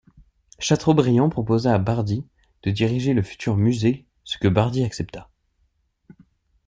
Chateaubriand 0.57 1.29
proposa 1.29 1.75
à 1.75 1.77
Bardi 1.77 2.25
de 2.63 2.71
diriger 2.71 3.13
le 3.13 3.21
futur 3.21 3.55
musée 3.55 4.07
ce 4.23 4.39
que 4.39 4.47
Bardi 4.47 4.83
accepta. 4.83 5.29